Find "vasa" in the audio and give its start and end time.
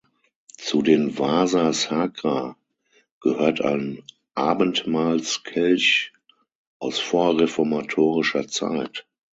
1.19-1.71